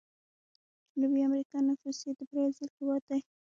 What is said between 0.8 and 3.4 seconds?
جنوبي امريکا نفوس یې د برازیل هیواد دی.